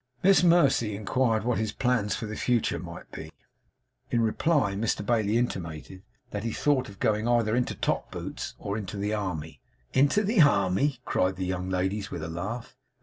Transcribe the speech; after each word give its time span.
Miss 0.23 0.41
Mercy 0.43 0.95
inquired 0.95 1.43
what 1.43 1.59
his 1.59 1.71
plans 1.73 2.15
for 2.15 2.25
the 2.25 2.35
future 2.35 2.79
might 2.79 3.11
be; 3.11 3.31
in 4.09 4.21
reply 4.21 4.71
to 4.71 4.75
whom 4.75 4.81
Mr 4.83 5.05
Bailey 5.05 5.37
intimated 5.37 6.01
that 6.31 6.43
he 6.43 6.51
thought 6.51 6.89
of 6.89 6.97
going 6.99 7.27
either 7.27 7.55
into 7.55 7.75
top 7.75 8.09
boots, 8.09 8.55
or 8.57 8.79
into 8.79 8.97
the 8.97 9.13
army. 9.13 9.61
'Into 9.93 10.23
the 10.23 10.41
army!' 10.41 10.97
cried 11.05 11.35
the 11.35 11.45
young 11.45 11.69
ladies, 11.69 12.09
with 12.09 12.23
a 12.23 12.27
laugh. 12.29 12.75